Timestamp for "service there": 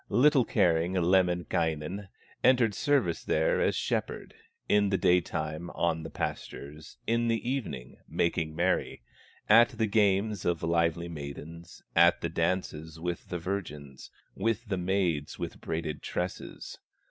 2.73-3.61